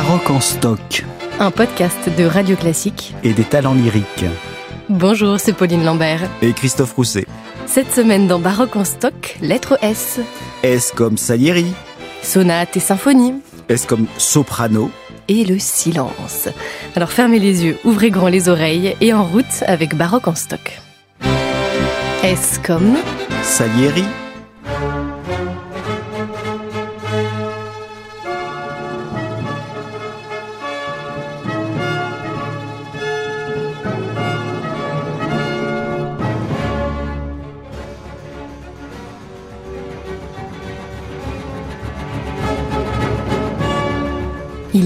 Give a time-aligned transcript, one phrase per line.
[0.00, 1.04] Baroque en stock.
[1.40, 3.16] Un podcast de Radio Classique.
[3.24, 4.26] Et des talents lyriques.
[4.88, 6.20] Bonjour, c'est Pauline Lambert.
[6.40, 7.26] Et Christophe Rousset.
[7.66, 10.20] Cette semaine dans Baroque en stock, lettre S.
[10.62, 11.66] S comme Salieri.
[12.22, 13.42] Sonate et symphonie.
[13.68, 14.88] S comme soprano.
[15.26, 16.48] Et le silence.
[16.94, 20.78] Alors fermez les yeux, ouvrez grand les oreilles et en route avec Baroque en stock.
[22.22, 22.96] S comme
[23.42, 24.04] Salieri.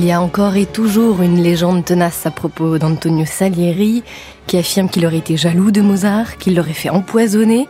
[0.03, 4.03] Il y a encore et toujours une légende tenace à propos d'Antonio Salieri
[4.49, 7.69] qui affirme qu'il aurait été jaloux de Mozart, qu'il l'aurait fait empoisonner.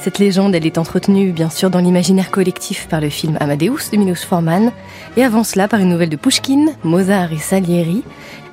[0.00, 3.98] Cette légende, elle est entretenue bien sûr dans l'imaginaire collectif par le film Amadeus de
[3.98, 4.72] Milos Forman.
[5.18, 8.02] Et avant cela par une nouvelle de Pushkin, Mozart et Salieri,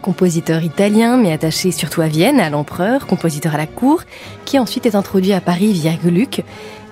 [0.02, 4.02] compositeur italien mais attaché surtout à Vienne, à l'empereur, compositeur à la cour,
[4.44, 6.42] qui ensuite est introduit à Paris via Gluck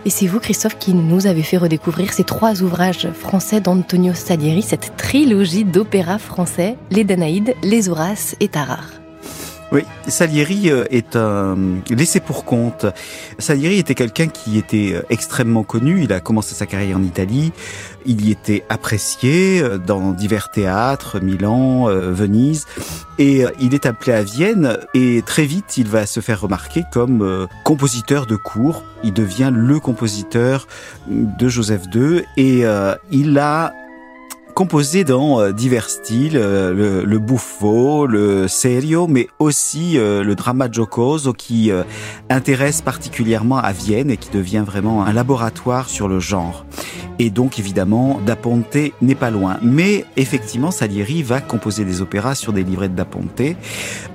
[0.05, 4.61] et c'est vous, Christophe, qui nous avez fait redécouvrir ces trois ouvrages français d'Antonio Salieri,
[4.61, 8.98] cette trilogie d'opéras français, les Danaïdes, les Horaces et Tarare.
[9.71, 11.55] Oui, Salieri euh, est un
[11.91, 12.87] laissé pour compte.
[13.37, 16.01] Salieri était quelqu'un qui était euh, extrêmement connu.
[16.03, 17.51] Il a commencé sa carrière en Italie.
[18.07, 22.65] Il y était apprécié euh, dans divers théâtres, Milan, Venise.
[23.19, 27.47] Et il est appelé à Vienne et très vite il va se faire remarquer comme
[27.65, 28.83] compositeur de cour.
[29.03, 30.67] Il devient le compositeur
[31.07, 32.63] de Joseph II et
[33.11, 33.73] il a
[34.59, 40.35] composé dans euh, divers styles, euh, le, le, buffo, le serio, mais aussi euh, le
[40.35, 41.71] drama giocoso qui
[42.29, 46.65] intéresse particulièrement à Vienne et qui devient vraiment un laboratoire sur le genre.
[47.19, 49.59] Et donc évidemment, Da Ponte n'est pas loin.
[49.61, 53.41] Mais effectivement, Salieri va composer des opéras sur des livrets de Da Ponte.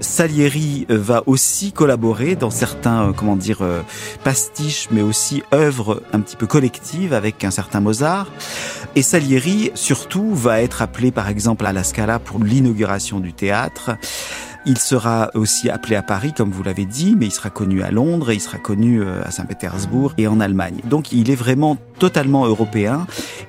[0.00, 3.62] Salieri va aussi collaborer dans certains, comment dire,
[4.24, 8.28] pastiches, mais aussi œuvres un petit peu collectives avec un certain Mozart.
[8.96, 13.96] Et Salieri, surtout, va être appelé par exemple à la Scala pour l'inauguration du théâtre.
[14.66, 17.90] Il sera aussi appelé à Paris, comme vous l'avez dit, mais il sera connu à
[17.90, 20.76] Londres, et il sera connu euh, à Saint-Pétersbourg et en Allemagne.
[20.84, 23.06] Donc il est vraiment totalement européen.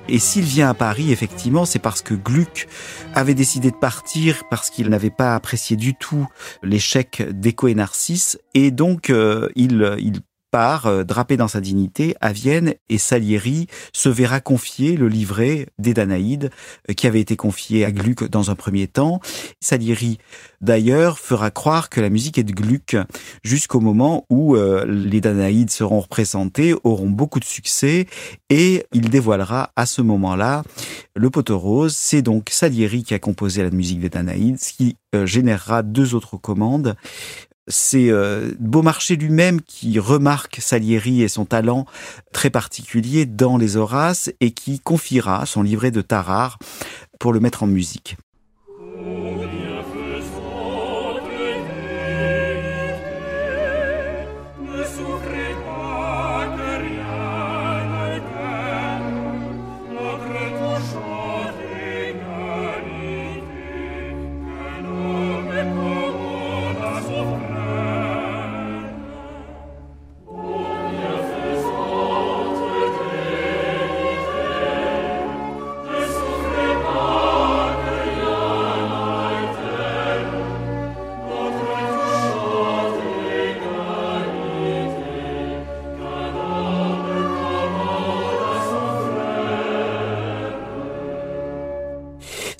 [0.08, 2.66] Et s'il vient à Paris, effectivement, c'est parce que Gluck
[3.14, 6.26] avait décidé de partir parce qu'il n'avait pas apprécié du tout
[6.64, 8.36] l'échec d'Echo et Narcisse.
[8.54, 10.20] Et donc euh, il, il
[10.54, 15.92] euh, drapé dans sa dignité, à Vienne, et Salieri se verra confier le livret des
[15.92, 16.50] Danaïdes,
[16.88, 19.20] euh, qui avait été confié à Gluck dans un premier temps.
[19.60, 20.18] Salieri,
[20.62, 22.96] d'ailleurs, fera croire que la musique est de Gluck
[23.42, 28.06] jusqu'au moment où euh, les Danaïdes seront représentés, auront beaucoup de succès,
[28.48, 30.62] et il dévoilera à ce moment-là
[31.14, 31.94] le poteau rose.
[31.94, 36.36] C'est donc Salieri qui a composé la musique des Danaïdes, ce qui générera deux autres
[36.36, 36.94] commandes
[37.68, 41.86] c'est euh, Beaumarchais lui-même qui remarque Salieri et son talent
[42.32, 46.58] très particulier dans les Horaces et qui confiera son livret de Tarare
[47.18, 48.16] pour le mettre en musique.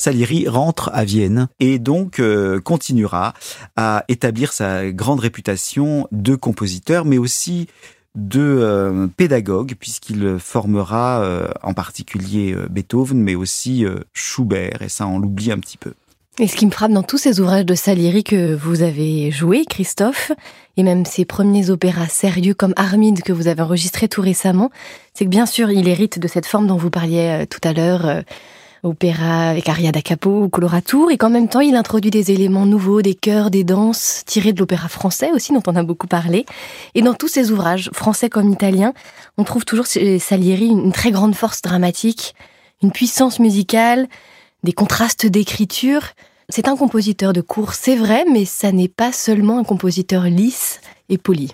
[0.06, 3.34] Salieri rentre à Vienne et donc euh, continuera
[3.74, 7.66] à établir sa grande réputation de compositeur, mais aussi
[8.14, 15.18] de euh, pédagogue, puisqu'il formera euh, en particulier Beethoven, mais aussi Schubert, et ça on
[15.18, 15.94] l'oublie un petit peu.
[16.38, 19.64] Et ce qui me frappe dans tous ces ouvrages de Salieri que vous avez joués,
[19.64, 20.30] Christophe,
[20.76, 24.70] et même ses premiers opéras sérieux comme Armide que vous avez enregistré tout récemment,
[25.14, 28.22] c'est que bien sûr il hérite de cette forme dont vous parliez tout à l'heure,
[28.86, 32.66] opéra avec aria da capo ou coloratour, et qu'en même temps il introduit des éléments
[32.66, 36.46] nouveaux, des chœurs, des danses, tirés de l'opéra français aussi, dont on a beaucoup parlé.
[36.94, 38.94] Et dans tous ses ouvrages, français comme italiens,
[39.36, 42.34] on trouve toujours chez Salieri une très grande force dramatique,
[42.82, 44.08] une puissance musicale,
[44.62, 46.02] des contrastes d'écriture.
[46.48, 50.80] C'est un compositeur de cours, c'est vrai, mais ça n'est pas seulement un compositeur lisse
[51.08, 51.52] et poli.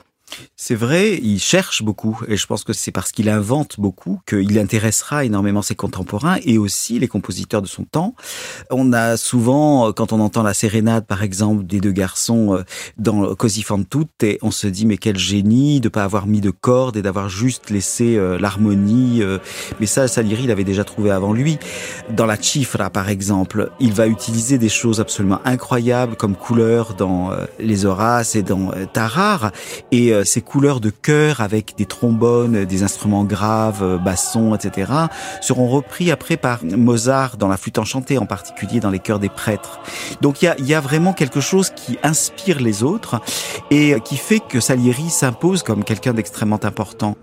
[0.56, 4.58] C'est vrai, il cherche beaucoup et je pense que c'est parce qu'il invente beaucoup qu'il
[4.58, 8.14] intéressera énormément ses contemporains et aussi les compositeurs de son temps.
[8.70, 12.62] On a souvent, quand on entend la sérénade par exemple des deux garçons euh,
[12.98, 16.50] dans Così fan tutte, on se dit mais quel génie de pas avoir mis de
[16.50, 19.22] cordes et d'avoir juste laissé euh, l'harmonie.
[19.22, 19.38] Euh.
[19.80, 21.58] Mais ça, Salieri l'avait déjà trouvé avant lui.
[22.10, 27.30] Dans la Cifra par exemple, il va utiliser des choses absolument incroyables comme couleurs dans
[27.58, 29.52] les Horaces et dans Tarare
[29.90, 34.92] et ces couleurs de chœur avec des trombones, des instruments graves, euh, bassons, etc.,
[35.40, 39.28] seront repris après par Mozart dans la flûte enchantée, en particulier dans les chœurs des
[39.28, 39.80] prêtres.
[40.20, 43.20] Donc il y a, y a vraiment quelque chose qui inspire les autres
[43.70, 47.16] et qui fait que Salieri s'impose comme quelqu'un d'extrêmement important.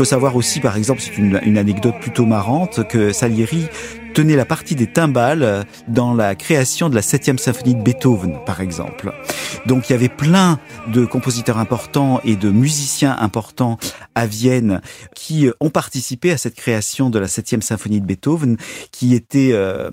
[0.00, 3.68] Faut savoir aussi, par exemple, c'est une, une, anecdote plutôt marrante, que Salieri
[4.14, 8.62] tenait la partie des timbales dans la création de la septième symphonie de Beethoven, par
[8.62, 9.12] exemple.
[9.66, 10.58] Donc il y avait plein
[10.88, 13.78] de compositeurs importants et de musiciens importants
[14.14, 14.80] à Vienne
[15.14, 18.56] qui ont participé à cette création de la septième symphonie de Beethoven,
[18.90, 19.90] qui était euh,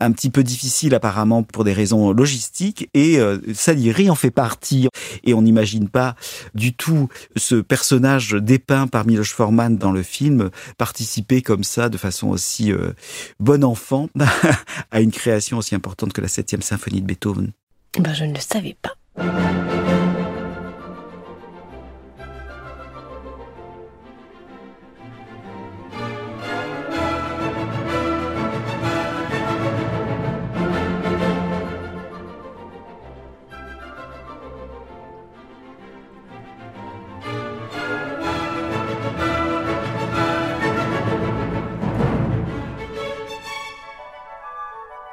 [0.00, 4.88] un petit peu difficile apparemment pour des raisons logistiques, et euh, Salieri en fait partie.
[5.24, 6.14] Et on n'imagine pas
[6.54, 11.98] du tout ce personnage dépeint par Miloš Forman dans le film participer comme ça de
[11.98, 12.92] façon aussi euh,
[13.40, 14.08] bon enfant
[14.90, 17.52] à une création aussi importante que la septième symphonie de Beethoven
[17.98, 19.97] ben, Je ne le savais pas.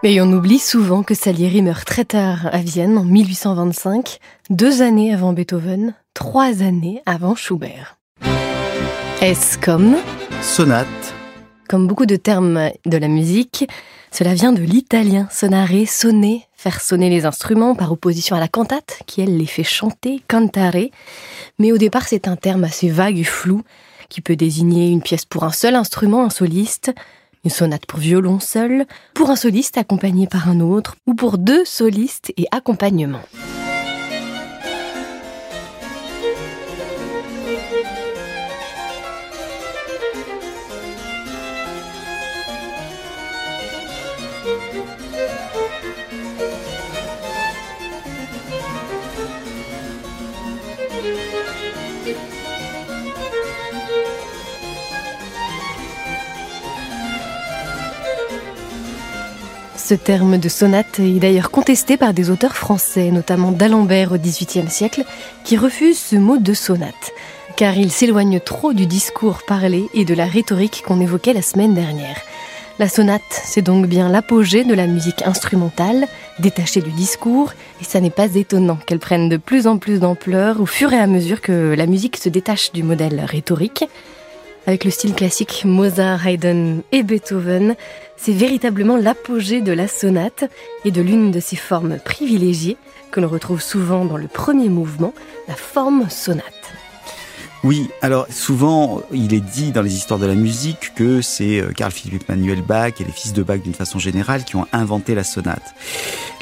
[0.06, 4.20] Mais on oublie souvent que Salieri meurt très tard à Vienne en 1825,
[4.52, 7.98] deux années avant Beethoven, trois années avant Schubert.
[9.24, 9.96] Est-ce comme
[10.44, 10.86] Sonate.
[11.68, 13.68] Comme beaucoup de termes de la musique,
[14.12, 19.00] cela vient de l'italien sonare, sonner, faire sonner les instruments par opposition à la cantate,
[19.08, 20.92] qui elle les fait chanter, cantare.
[21.58, 23.64] Mais au départ, c'est un terme assez vague et flou,
[24.10, 26.94] qui peut désigner une pièce pour un seul instrument, un soliste,
[27.46, 31.64] une sonate pour violon seul, pour un soliste accompagné par un autre, ou pour deux
[31.64, 33.22] solistes et accompagnement.
[59.88, 64.68] Ce terme de sonate est d'ailleurs contesté par des auteurs français, notamment d'Alembert au XVIIIe
[64.68, 65.04] siècle,
[65.44, 67.12] qui refusent ce mot de sonate,
[67.56, 71.76] car il s'éloigne trop du discours parlé et de la rhétorique qu'on évoquait la semaine
[71.76, 72.18] dernière.
[72.80, 76.08] La sonate, c'est donc bien l'apogée de la musique instrumentale,
[76.40, 80.62] détachée du discours, et ça n'est pas étonnant qu'elle prenne de plus en plus d'ampleur
[80.62, 83.86] au fur et à mesure que la musique se détache du modèle rhétorique.
[84.68, 87.76] Avec le style classique Mozart, Haydn et Beethoven,
[88.18, 90.46] c'est véritablement l'apogée de la sonate
[90.86, 92.78] et de l'une de ses formes privilégiées
[93.12, 95.14] que l'on retrouve souvent dans le premier mouvement,
[95.48, 96.55] la forme sonate.
[97.66, 101.72] Oui, alors souvent, il est dit dans les histoires de la musique que c'est euh,
[101.72, 105.16] Carl Philipp Manuel Bach et les fils de Bach d'une façon générale qui ont inventé
[105.16, 105.74] la sonate.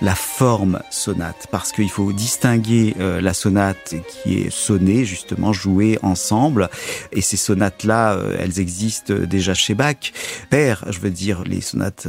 [0.01, 5.97] La forme sonate, parce qu'il faut distinguer euh, la sonate qui est sonnée, justement, jouée
[6.01, 6.69] ensemble.
[7.13, 10.11] Et ces sonates-là, euh, elles existent déjà chez Bach.
[10.49, 12.05] Père, je veux dire, les sonates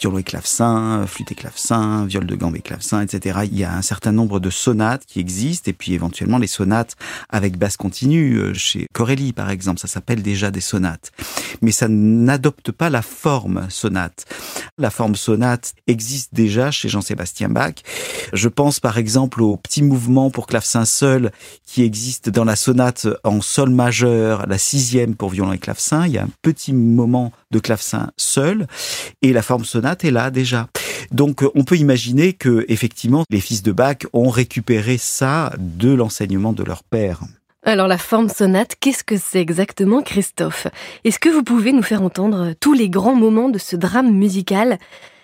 [0.00, 3.40] violon et clavecin, flûte et clavecin, viol de gambe et clavecin, etc.
[3.44, 6.96] Il y a un certain nombre de sonates qui existent, et puis éventuellement les sonates
[7.28, 9.80] avec basse continue chez Corelli, par exemple.
[9.80, 11.12] Ça s'appelle déjà des sonates.
[11.62, 14.26] Mais ça n'adopte pas la forme sonate.
[14.78, 17.74] La forme sonate existe déjà chez Jean-Sébastien Bach.
[18.32, 21.30] Je pense par exemple au petit mouvement pour clavecin seul
[21.64, 26.06] qui existe dans la sonate en sol majeur, la sixième pour violon et clavecin.
[26.06, 28.66] Il y a un petit moment de clavecin seul
[29.22, 30.68] et la forme sonate est là déjà.
[31.12, 36.52] Donc on peut imaginer que effectivement les fils de Bach ont récupéré ça de l'enseignement
[36.52, 37.20] de leur père.
[37.68, 40.68] Alors la forme sonate, qu'est-ce que c'est exactement Christophe?
[41.02, 44.78] Est-ce que vous pouvez nous faire entendre tous les grands moments de ce drame musical?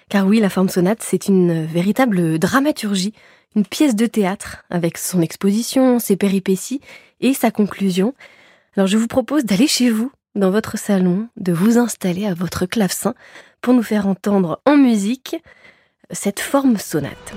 [0.08, 3.14] Car oui, la forme sonate, c'est une véritable dramaturgie,
[3.54, 6.80] une pièce de théâtre avec son exposition, ses péripéties
[7.20, 8.12] et sa conclusion.
[8.76, 12.66] Alors je vous propose d'aller chez vous, dans votre salon, de vous installer à votre
[12.66, 13.14] clavecin
[13.61, 15.37] pour nous faire entendre en musique
[16.11, 17.34] cette forme sonate.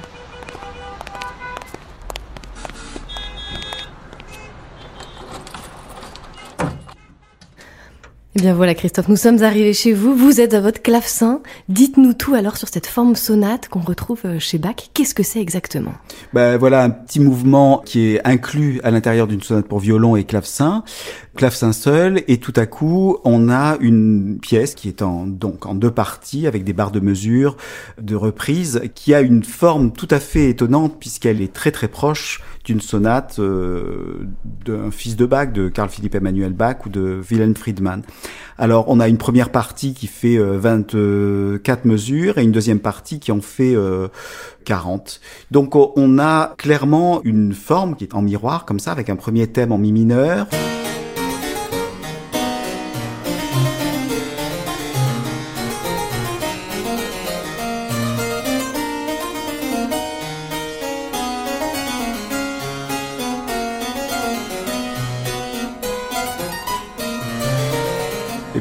[8.38, 11.40] Eh bien voilà Christophe, nous sommes arrivés chez vous, vous êtes à votre clavecin.
[11.70, 14.76] Dites-nous tout alors sur cette forme sonate qu'on retrouve euh, chez Bach.
[14.94, 15.94] Qu'est-ce que c'est exactement?
[16.34, 20.26] Ben voilà un petit mouvement qui est inclus à l'intérieur d'une sonate pour violon et
[20.26, 20.84] clavecin,
[21.38, 25.74] clavecin seul, et tout à coup on a une pièce qui est en donc en
[25.74, 27.56] deux parties avec des barres de mesure,
[28.02, 32.42] de reprise, qui a une forme tout à fait étonnante puisqu'elle est très très proche
[32.66, 34.26] d'une sonate euh,
[34.66, 38.02] d'un fils de Bach, de Carl Philipp Emmanuel Bach ou de Wilhelm Friedman.
[38.58, 43.20] Alors on a une première partie qui fait 24 euh, mesures et une deuxième partie
[43.20, 43.76] qui en fait
[44.66, 45.20] 40.
[45.22, 49.16] Euh, Donc on a clairement une forme qui est en miroir comme ça avec un
[49.16, 50.48] premier thème en mi mineur.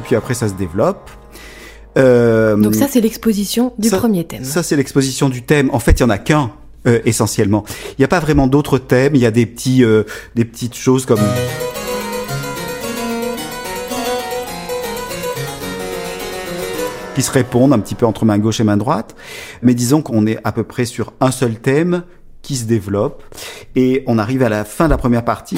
[0.05, 1.09] Puis après ça se développe.
[1.97, 4.43] Euh, Donc ça c'est l'exposition du premier thème.
[4.43, 5.69] Ça c'est l'exposition du thème.
[5.71, 6.51] En fait, il y en a qu'un
[6.87, 7.63] euh, essentiellement.
[7.91, 9.15] Il n'y a pas vraiment d'autres thèmes.
[9.15, 10.03] Il y a des petits, euh,
[10.35, 11.19] des petites choses comme.
[17.15, 19.15] qui se répondent un petit peu entre main gauche et main droite.
[19.61, 22.03] Mais disons qu'on est à peu près sur un seul thème
[22.41, 23.23] qui se développe.
[23.77, 25.57] Et on arrive à la fin de la première partie.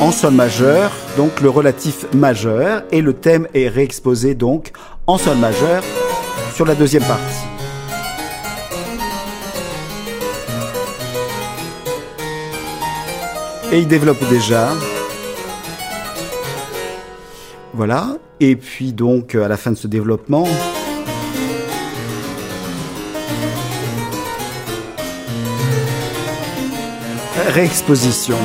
[0.00, 4.72] En sol majeur, donc le relatif majeur, et le thème est réexposé donc
[5.06, 5.82] en sol majeur
[6.54, 7.44] sur la deuxième partie.
[13.72, 14.70] Et il développe déjà.
[17.74, 18.16] Voilà.
[18.40, 20.48] Et puis donc à la fin de ce développement,
[27.48, 28.38] réexposition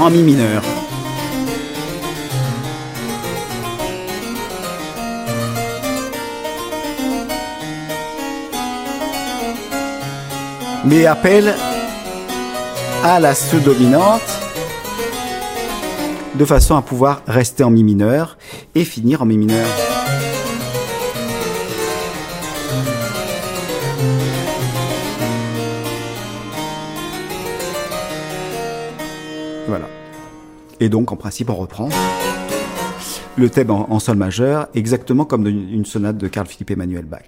[0.00, 0.62] en mi mineur.
[10.86, 11.54] Mais appelle
[13.04, 14.22] à la sous-dominante
[16.34, 18.38] de façon à pouvoir rester en mi mineur
[18.74, 19.89] et finir en mi mineur.
[30.80, 31.88] Et donc, en principe, on reprend
[33.36, 37.22] le thème en, sol majeur, exactement comme une sonate de Carl Philipp Emmanuel Bach.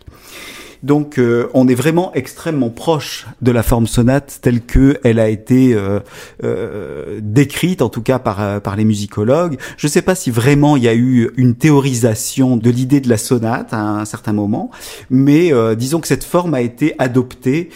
[0.82, 5.28] Donc euh, on est vraiment extrêmement proche de la forme sonate telle que elle a
[5.28, 6.00] été euh,
[6.42, 9.58] euh, décrite, en tout cas par par les musicologues.
[9.76, 13.08] Je ne sais pas si vraiment il y a eu une théorisation de l'idée de
[13.08, 14.70] la sonate à un certain moment,
[15.08, 17.70] mais disons que cette forme a été adoptée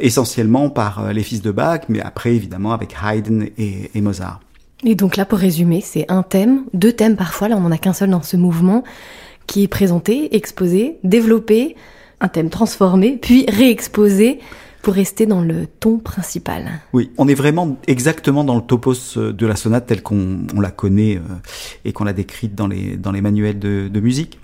[0.00, 4.40] essentiellement par les fils de Bach, mais après évidemment avec Haydn et Mozart.
[4.88, 7.76] Et donc là, pour résumer, c'est un thème, deux thèmes parfois, là on n'en a
[7.76, 8.84] qu'un seul dans ce mouvement,
[9.48, 11.74] qui est présenté, exposé, développé,
[12.20, 14.38] un thème transformé, puis réexposé
[14.82, 16.70] pour rester dans le ton principal.
[16.92, 20.70] Oui, on est vraiment exactement dans le topos euh, de la sonate telle qu'on la
[20.70, 21.20] connaît euh,
[21.84, 24.38] et qu'on l'a décrite dans les, dans les manuels de, de musique.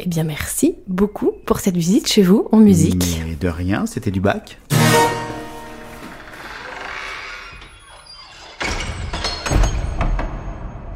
[0.00, 3.20] Eh bien, merci beaucoup pour cette visite chez vous en musique.
[3.28, 4.58] Mais de rien, c'était du bac.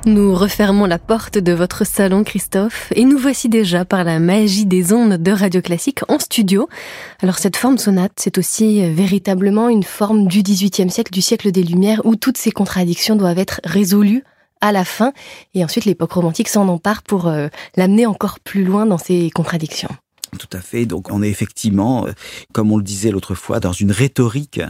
[0.09, 4.65] Nous refermons la porte de votre salon, Christophe, et nous voici déjà par la magie
[4.65, 6.67] des ondes de Radio Classique en studio.
[7.21, 11.53] Alors cette forme sonate, c'est aussi euh, véritablement une forme du XVIIIe siècle, du siècle
[11.53, 14.25] des Lumières, où toutes ces contradictions doivent être résolues
[14.63, 15.13] à la fin,
[15.53, 19.91] et ensuite l'époque romantique s'en empare pour euh, l'amener encore plus loin dans ces contradictions.
[20.37, 20.85] Tout à fait.
[20.85, 22.13] Donc on est effectivement, euh,
[22.53, 24.61] comme on le disait l'autre fois, dans une rhétorique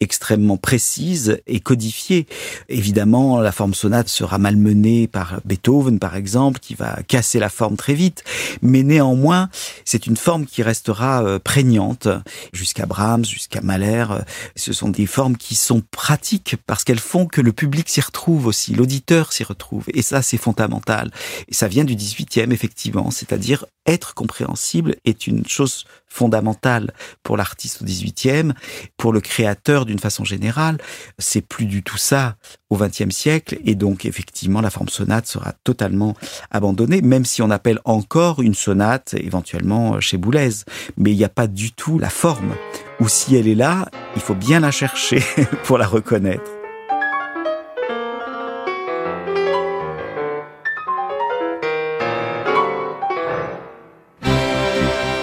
[0.00, 2.26] extrêmement précise et codifiée.
[2.68, 7.76] Évidemment, la forme sonate sera malmenée par Beethoven, par exemple, qui va casser la forme
[7.76, 8.24] très vite.
[8.60, 9.48] Mais néanmoins,
[9.84, 12.08] c'est une forme qui restera euh, prégnante
[12.52, 14.06] jusqu'à Brahms, jusqu'à Mahler.
[14.54, 18.46] Ce sont des formes qui sont pratiques parce qu'elles font que le public s'y retrouve
[18.46, 19.84] aussi, l'auditeur s'y retrouve.
[19.94, 21.10] Et ça, c'est fondamental.
[21.48, 27.82] Et ça vient du 18e, effectivement, c'est-à-dire être compréhensible est une chose fondamentale pour l'artiste
[27.82, 28.52] au 18e,
[28.96, 30.78] pour le créateur d'une façon générale.
[31.18, 32.36] C'est plus du tout ça
[32.70, 36.14] au 20e siècle et donc effectivement la forme sonate sera totalement
[36.50, 40.50] abandonnée, même si on appelle encore une sonate éventuellement chez Boulez.
[40.96, 42.54] Mais il n'y a pas du tout la forme.
[43.00, 45.22] Ou si elle est là, il faut bien la chercher
[45.64, 46.55] pour la reconnaître.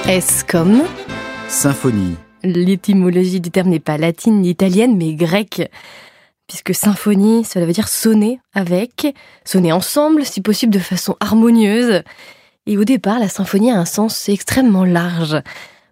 [0.08, 0.84] Est-ce comme
[1.48, 2.16] Symphonie.
[2.44, 5.62] L'étymologie du terme n'est pas latine ni italienne, mais grecque.
[6.46, 12.04] Puisque symphonie, cela veut dire sonner avec, sonner ensemble, si possible de façon harmonieuse.
[12.66, 15.42] Et au départ, la symphonie a un sens extrêmement large.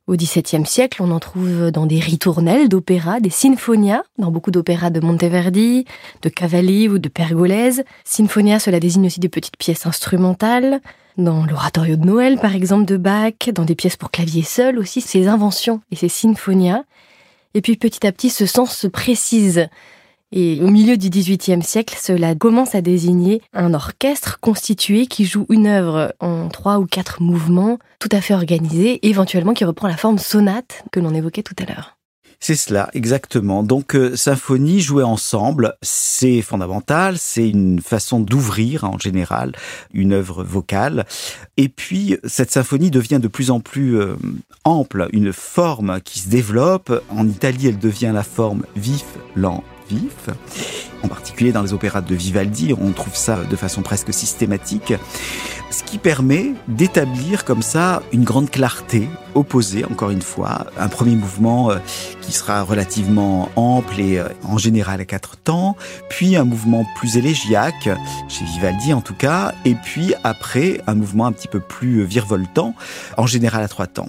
[0.07, 4.89] Au XVIIe siècle, on en trouve dans des ritournelles d'opéra, des sinfonias, dans beaucoup d'opéras
[4.89, 5.85] de Monteverdi,
[6.21, 7.83] de Cavalli ou de Pergolese.
[8.03, 10.81] Sinfonia, cela désigne aussi des petites pièces instrumentales.
[11.17, 15.01] Dans l'oratorio de Noël, par exemple, de Bach, dans des pièces pour clavier seul aussi,
[15.01, 16.83] ses inventions et ses sinfonias.
[17.53, 19.67] Et puis petit à petit, ce sens se précise.
[20.31, 25.45] Et au milieu du XVIIIe siècle, cela commence à désigner un orchestre constitué qui joue
[25.49, 29.97] une œuvre en trois ou quatre mouvements, tout à fait organisé, éventuellement qui reprend la
[29.97, 31.97] forme sonate que l'on évoquait tout à l'heure.
[32.43, 33.61] C'est cela, exactement.
[33.61, 37.19] Donc, euh, symphonie jouée ensemble, c'est fondamental.
[37.19, 39.51] C'est une façon d'ouvrir, en général,
[39.93, 41.05] une œuvre vocale.
[41.57, 44.15] Et puis, cette symphonie devient de plus en plus euh,
[44.63, 47.03] ample, une forme qui se développe.
[47.11, 49.05] En Italie, elle devient la forme vif,
[49.35, 50.31] lent, vif.
[51.03, 54.93] En particulier dans les opéras de Vivaldi, on trouve ça de façon presque systématique.
[55.71, 60.67] Ce qui permet d'établir comme ça une grande clarté opposée, encore une fois.
[60.77, 61.77] Un premier mouvement euh,
[62.31, 65.75] qui sera relativement ample et euh, en général à quatre temps,
[66.09, 67.89] puis un mouvement plus élégiaque,
[68.29, 72.73] chez Vivaldi en tout cas, et puis après un mouvement un petit peu plus virevoltant,
[73.17, 74.07] en général à trois temps.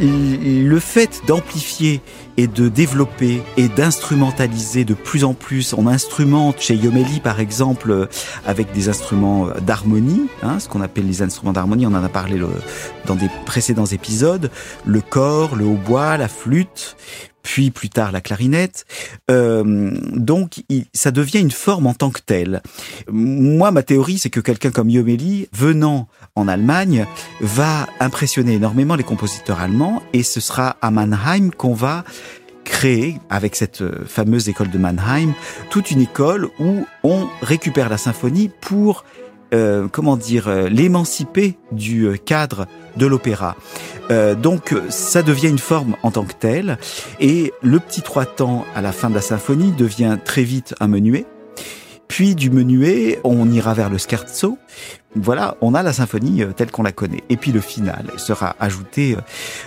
[0.00, 2.00] Le fait d'amplifier
[2.38, 8.08] et de développer et d'instrumentaliser de plus en plus, on instrumente chez Yomelli par exemple
[8.46, 12.40] avec des instruments d'harmonie, hein, ce qu'on appelle les instruments d'harmonie, on en a parlé
[13.04, 14.50] dans des précédents épisodes,
[14.86, 16.96] le corps, le hautbois, la flûte,
[17.42, 18.86] puis plus tard la clarinette.
[19.30, 22.62] Euh, donc ça devient une forme en tant que telle.
[23.10, 27.06] Moi, ma théorie, c'est que quelqu'un comme Yomelli, venant en Allemagne,
[27.40, 32.04] va impressionner énormément les compositeurs allemands, et ce sera à Mannheim qu'on va
[32.64, 35.34] créer, avec cette fameuse école de Mannheim,
[35.70, 39.04] toute une école où on récupère la symphonie pour
[39.52, 43.56] euh, comment dire, euh, l'émanciper du euh, cadre de l'opéra.
[44.42, 46.76] donc ça devient une forme en tant que telle,
[47.20, 50.88] et le petit trois temps à la fin de la symphonie devient très vite un
[50.88, 51.24] menuet.
[52.12, 54.58] Puis du menuet, on ira vers le scherzo,
[55.16, 57.22] voilà, on a la symphonie euh, telle qu'on la connaît.
[57.30, 59.20] Et puis le final sera ajouté euh,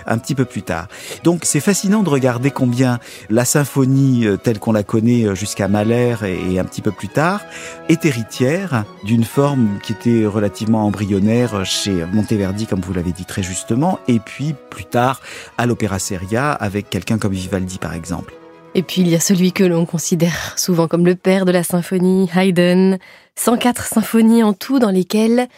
[0.06, 0.86] un petit peu plus tard.
[1.24, 6.14] Donc c'est fascinant de regarder combien la symphonie euh, telle qu'on la connaît jusqu'à Mahler
[6.22, 7.40] et un petit peu plus tard
[7.88, 13.42] est héritière d'une forme qui était relativement embryonnaire chez Monteverdi, comme vous l'avez dit très
[13.42, 15.20] justement, et puis plus tard
[15.58, 18.32] à l'opéra seria avec quelqu'un comme Vivaldi par exemple.
[18.76, 21.62] Et puis il y a celui que l'on considère souvent comme le père de la
[21.62, 22.98] symphonie, Haydn.
[23.34, 25.48] 104 symphonies en tout dans lesquelles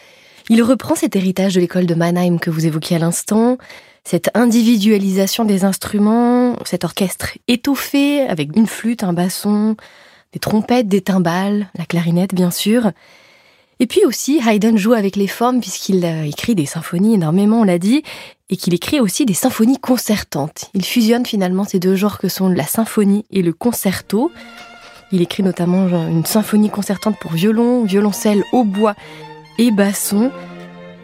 [0.47, 3.57] il reprend cet héritage de l'école de Mannheim que vous évoquiez à l'instant,
[4.05, 9.75] cette individualisation des instruments, cet orchestre étoffé avec une flûte, un basson,
[10.31, 12.93] des trompettes, des timbales, la clarinette bien sûr.
[13.81, 17.79] Et puis aussi, Haydn joue avec les formes puisqu'il écrit des symphonies énormément, on l'a
[17.79, 18.03] dit,
[18.49, 20.69] et qu'il écrit aussi des symphonies concertantes.
[20.73, 24.31] Il fusionne finalement ces deux genres que sont la symphonie et le concerto.
[25.11, 28.95] Il écrit notamment une symphonie concertante pour violon, violoncelle, hautbois
[29.57, 30.31] et basson,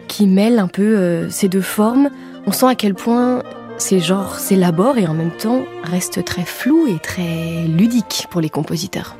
[0.08, 2.10] qui mêle un peu euh, ces deux formes.
[2.46, 3.42] On sent à quel point
[3.78, 8.50] ces genres s'élaborent et en même temps restent très flous et très ludiques pour les
[8.50, 9.16] compositeurs.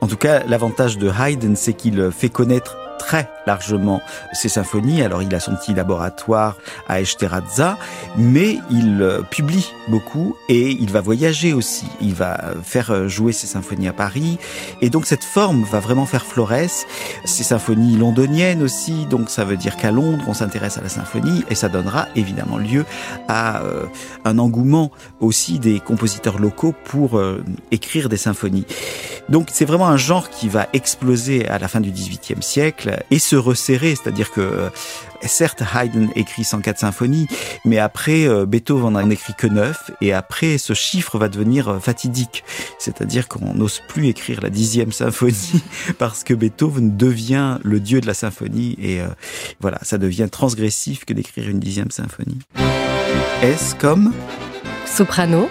[0.00, 5.02] En tout cas, l'avantage de Haydn, c'est qu'il fait connaître très largement ses symphonies.
[5.02, 7.78] Alors il a son petit laboratoire à Echteraza,
[8.16, 11.86] mais il euh, publie beaucoup et il va voyager aussi.
[12.02, 14.38] Il va faire euh, jouer ses symphonies à Paris
[14.82, 16.86] et donc cette forme va vraiment faire florès.
[17.24, 21.42] Ces symphonies londoniennes aussi, donc ça veut dire qu'à Londres on s'intéresse à la symphonie
[21.48, 22.84] et ça donnera évidemment lieu
[23.28, 23.86] à euh,
[24.26, 27.20] un engouement aussi des compositeurs locaux pour
[27.70, 28.66] écrire des symphonies.
[29.30, 33.20] Donc c'est vraiment un genre qui va exploser à la fin du XVIIIe siècle et
[33.20, 34.70] se resserrer, c'est-à-dire que euh,
[35.22, 37.28] certes Haydn écrit 104 symphonies,
[37.64, 41.78] mais après euh, Beethoven n'en écrit que 9 et après ce chiffre va devenir euh,
[41.78, 42.42] fatidique,
[42.78, 45.62] c'est-à-dire qu'on n'ose plus écrire la dixième symphonie
[45.98, 49.00] parce que Beethoven devient le dieu de la symphonie et
[49.60, 52.38] voilà, ça devient transgressif que d'écrire une dixième symphonie.
[53.42, 54.12] Est-ce comme
[54.86, 55.48] Soprano.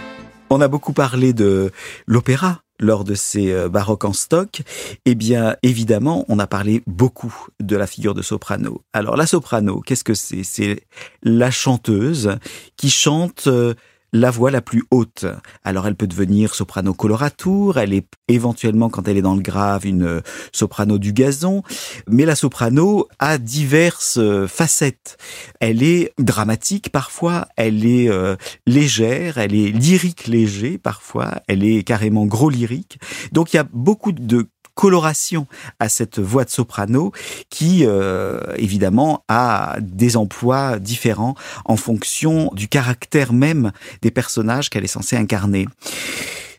[0.49, 1.71] On a beaucoup parlé de
[2.07, 4.61] l'opéra lors de ces euh, baroques en stock,
[5.05, 8.81] eh bien, évidemment, on a parlé beaucoup de la figure de soprano.
[8.93, 10.43] Alors, la soprano, qu'est-ce que c'est?
[10.43, 10.81] C'est
[11.23, 12.37] la chanteuse
[12.77, 13.73] qui chante euh,
[14.13, 15.25] la voix la plus haute.
[15.63, 19.85] Alors elle peut devenir soprano coloratour, elle est éventuellement quand elle est dans le grave
[19.85, 21.63] une euh, soprano du gazon,
[22.07, 25.17] mais la soprano a diverses euh, facettes.
[25.59, 31.83] Elle est dramatique parfois, elle est euh, légère, elle est lyrique léger parfois, elle est
[31.83, 32.99] carrément gros lyrique.
[33.31, 34.47] Donc il y a beaucoup de
[34.79, 35.45] coloration
[35.81, 37.11] à cette voix de soprano
[37.49, 44.85] qui, euh, évidemment, a des emplois différents en fonction du caractère même des personnages qu'elle
[44.85, 45.67] est censée incarner.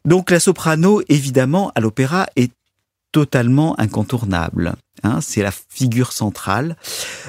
[0.04, 2.52] Donc la soprano, évidemment, à l'opéra est
[3.10, 4.74] totalement incontournable.
[5.02, 6.76] Hein, c'est la figure centrale.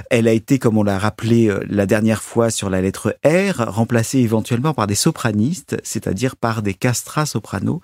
[0.09, 3.63] Elle a été, comme on l'a rappelé euh, la dernière fois sur la lettre R,
[3.73, 7.81] remplacée éventuellement par des sopranistes, c'est-à-dire par des castras soprano,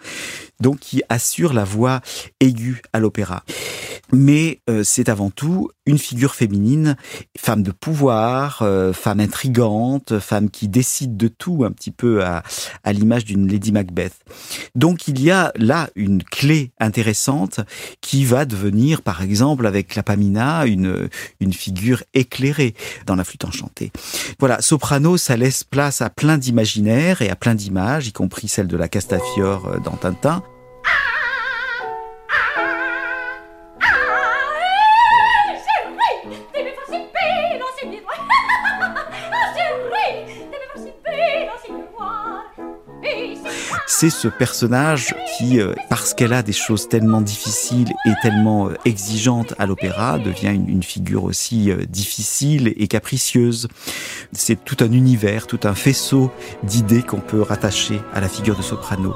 [0.59, 2.01] donc qui assurent la voix
[2.39, 3.43] aiguë à l'opéra.
[4.11, 6.95] Mais euh, c'est avant tout une figure féminine,
[7.37, 12.43] femme de pouvoir, euh, femme intrigante, femme qui décide de tout, un petit peu à,
[12.83, 14.15] à l'image d'une Lady Macbeth.
[14.75, 17.61] Donc il y a là une clé intéressante
[18.01, 21.09] qui va devenir, par exemple, avec la Pamina, une,
[21.39, 22.73] une figure éclairée
[23.05, 23.91] dans la flûte enchantée.
[24.39, 28.67] Voilà, soprano, ça laisse place à plein d'imaginaires et à plein d'images, y compris celle
[28.67, 30.43] de la Castafiore euh, dans Tintin.
[43.99, 48.75] C'est ce personnage qui, euh, parce qu'elle a des choses tellement difficiles et tellement euh,
[48.85, 53.67] exigeantes à l'opéra, devient une, figure aussi euh, difficile et capricieuse.
[54.33, 56.31] C'est tout un univers, tout un faisceau
[56.61, 59.15] d'idées qu'on peut rattacher à la figure de soprano.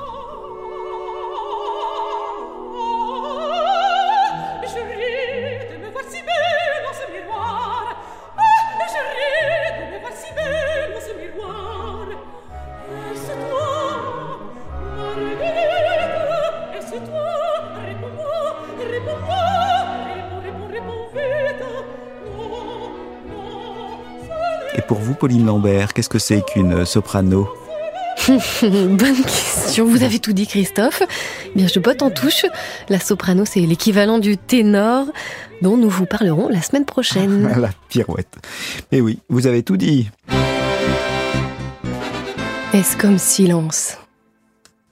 [25.21, 27.47] Pauline Lambert Qu'est-ce que c'est qu'une soprano?
[28.27, 29.85] Bonne question.
[29.85, 31.03] Vous avez tout dit, Christophe.
[31.45, 32.47] Eh bien, je botte en touche.
[32.89, 35.05] La soprano, c'est l'équivalent du ténor,
[35.61, 37.53] dont nous vous parlerons la semaine prochaine.
[37.61, 38.35] la pirouette.
[38.91, 40.09] Mais oui, vous avez tout dit.
[42.73, 43.99] Est-ce comme silence?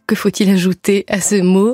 [0.06, 1.74] Que faut-il ajouter à ce mot?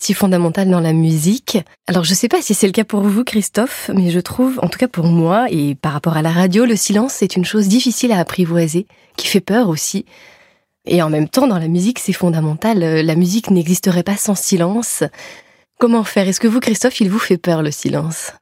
[0.00, 1.58] Si fondamental dans la musique.
[1.86, 4.68] Alors je sais pas si c'est le cas pour vous Christophe, mais je trouve, en
[4.68, 7.68] tout cas pour moi, et par rapport à la radio, le silence c'est une chose
[7.68, 8.86] difficile à apprivoiser,
[9.16, 10.06] qui fait peur aussi.
[10.86, 12.78] Et en même temps, dans la musique, c'est fondamental.
[12.78, 15.04] La musique n'existerait pas sans silence.
[15.78, 16.26] Comment faire?
[16.26, 18.32] Est-ce que vous, Christophe, il vous fait peur le silence?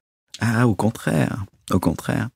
[0.41, 1.45] Ah, au contraire.
[1.73, 2.29] Au contraire.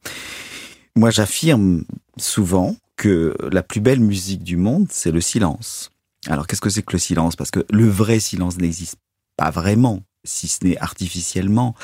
[0.96, 1.84] Moi, j'affirme
[2.18, 5.90] souvent que la plus belle musique du monde, c'est le silence.
[6.28, 7.36] Alors, qu'est-ce que c'est que le silence?
[7.36, 8.96] Parce que le vrai silence n'existe
[9.36, 11.74] pas vraiment, si ce n'est artificiellement.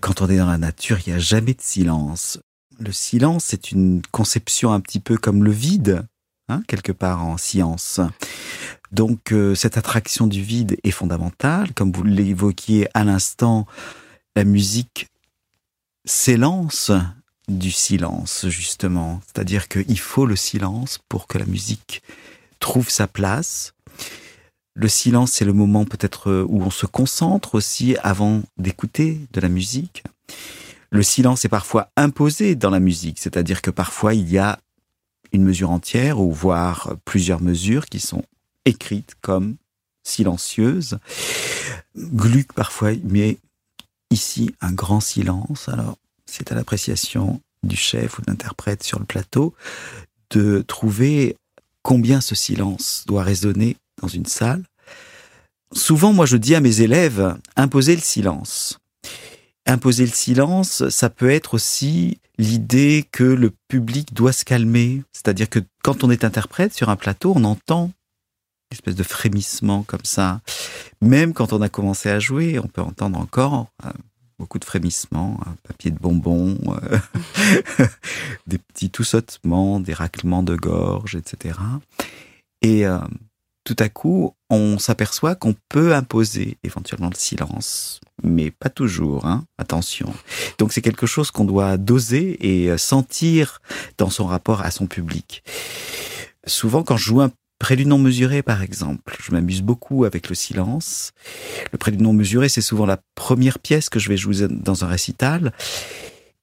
[0.00, 2.38] Quand on est dans la nature, il n'y a jamais de silence.
[2.78, 6.06] Le silence, c'est une conception un petit peu comme le vide,
[6.48, 8.00] hein, quelque part en science.
[8.92, 11.72] Donc euh, cette attraction du vide est fondamentale.
[11.74, 13.66] Comme vous l'évoquiez à l'instant,
[14.36, 15.08] la musique
[16.04, 16.92] s'élance
[17.48, 19.20] du silence, justement.
[19.26, 22.02] C'est-à-dire qu'il faut le silence pour que la musique
[22.60, 23.72] trouve sa place.
[24.78, 29.40] Le silence, c'est le moment peut-être euh, où on se concentre aussi avant d'écouter de
[29.40, 30.04] la musique.
[30.90, 34.60] Le silence est parfois imposé dans la musique, c'est-à-dire que parfois il y a
[35.32, 38.22] une mesure entière ou voire plusieurs mesures qui sont
[38.66, 39.56] écrites comme
[40.04, 40.98] silencieuses.
[41.96, 43.38] Gluck parfois met
[44.10, 45.70] ici un grand silence.
[45.70, 49.54] Alors, c'est à l'appréciation du chef ou de l'interprète sur le plateau
[50.30, 51.38] de trouver
[51.82, 54.62] combien ce silence doit résonner dans une salle.
[55.72, 58.78] Souvent, moi, je dis à mes élèves, imposez le silence.
[59.66, 65.02] Imposer le silence, ça peut être aussi l'idée que le public doit se calmer.
[65.12, 67.90] C'est-à-dire que quand on est interprète sur un plateau, on entend
[68.70, 70.40] une espèce de frémissement comme ça.
[71.00, 73.90] Même quand on a commencé à jouer, on peut entendre encore euh,
[74.38, 77.86] beaucoup de frémissements, un papier de bonbons, euh,
[78.46, 81.58] des petits tout-sautements, des raclements de gorge, etc.
[82.62, 82.84] Et
[83.66, 89.44] tout à coup, on s'aperçoit qu'on peut imposer éventuellement le silence, mais pas toujours, hein
[89.58, 90.14] attention.
[90.58, 93.60] Donc c'est quelque chose qu'on doit doser et euh, sentir
[93.98, 95.42] dans son rapport à son public.
[96.46, 100.36] Souvent, quand je joue un prélude non mesuré, par exemple, je m'amuse beaucoup avec le
[100.36, 101.10] silence.
[101.72, 104.86] Le prélude non mesuré, c'est souvent la première pièce que je vais jouer dans un
[104.88, 105.52] récital.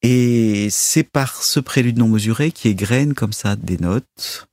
[0.01, 4.49] Et c'est par ce prélude non mesuré qui égrène comme ça des notes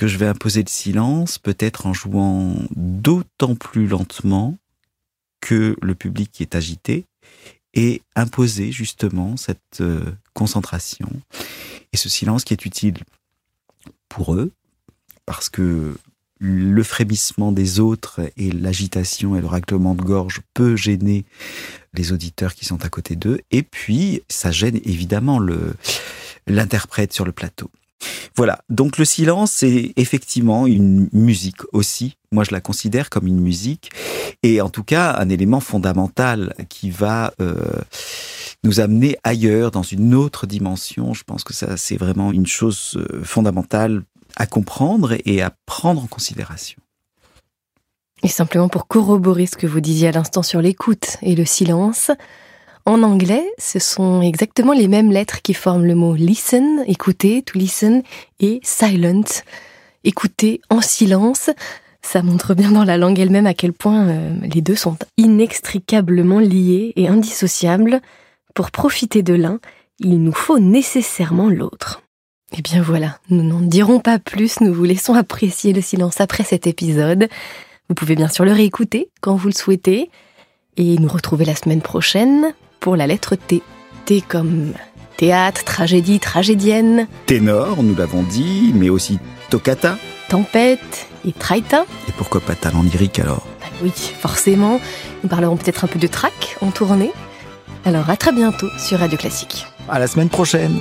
[0.00, 4.56] que je vais imposer le silence, peut-être en jouant d'autant plus lentement
[5.42, 7.04] que le public est agité,
[7.74, 10.00] et imposer justement cette euh,
[10.32, 11.10] concentration
[11.92, 12.96] et ce silence qui est utile
[14.08, 14.52] pour eux,
[15.26, 15.94] parce que
[16.38, 21.26] le frémissement des autres et l'agitation et le raclement de gorge peut gêner
[21.92, 25.74] les auditeurs qui sont à côté d'eux, et puis ça gêne évidemment le
[26.46, 27.70] l'interprète sur le plateau.
[28.36, 32.16] Voilà, donc le silence, c'est effectivement une musique aussi.
[32.32, 33.90] Moi, je la considère comme une musique,
[34.42, 37.54] et en tout cas un élément fondamental qui va euh,
[38.64, 41.14] nous amener ailleurs, dans une autre dimension.
[41.14, 44.02] Je pense que ça, c'est vraiment une chose euh, fondamentale
[44.36, 46.80] à comprendre et à prendre en considération.
[48.22, 52.10] Et simplement pour corroborer ce que vous disiez à l'instant sur l'écoute et le silence,
[52.86, 57.58] en anglais, ce sont exactement les mêmes lettres qui forment le mot listen, écouter, to
[57.58, 58.02] listen,
[58.40, 59.42] et silent,
[60.04, 61.50] écouter en silence.
[62.02, 66.38] Ça montre bien dans la langue elle-même à quel point euh, les deux sont inextricablement
[66.38, 68.00] liés et indissociables.
[68.54, 69.60] Pour profiter de l'un,
[69.98, 72.02] il nous faut nécessairement l'autre.
[72.56, 76.42] Eh bien voilà, nous n'en dirons pas plus, nous vous laissons apprécier le silence après
[76.42, 77.28] cet épisode.
[77.88, 80.10] Vous pouvez bien sûr le réécouter quand vous le souhaitez
[80.76, 83.62] et nous retrouver la semaine prochaine pour la lettre T.
[84.06, 84.72] T comme
[85.16, 87.06] théâtre, tragédie, tragédienne.
[87.26, 89.18] Ténor, nous l'avons dit, mais aussi
[89.50, 89.98] toccata.
[90.28, 91.84] Tempête et traita.
[92.08, 93.46] Et pourquoi pas talent lyrique alors?
[93.60, 94.80] Bah Oui, forcément.
[95.22, 97.12] Nous parlerons peut-être un peu de track en tournée.
[97.84, 99.66] Alors à très bientôt sur Radio Classique.
[99.88, 100.80] À la semaine prochaine.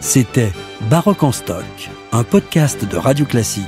[0.00, 0.52] C'était
[0.90, 1.64] Baroque en stock,
[2.12, 3.64] un podcast de Radio Classique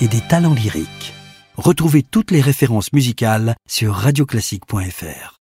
[0.00, 1.12] et des talents lyriques.
[1.56, 5.36] Retrouvez toutes les références musicales sur radioclassique.fr.